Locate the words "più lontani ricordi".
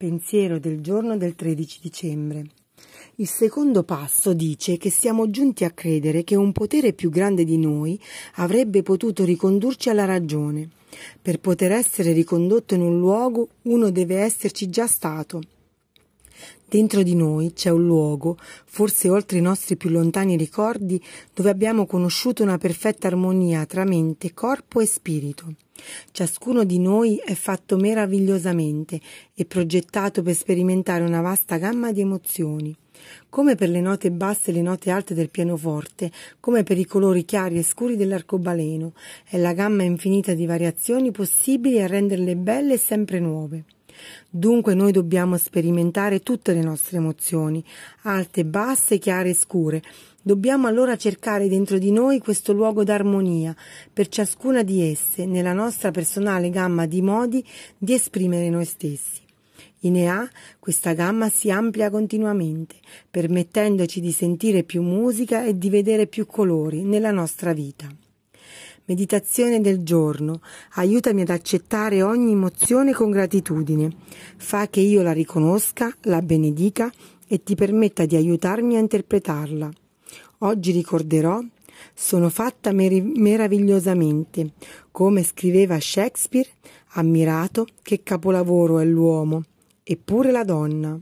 19.76-21.02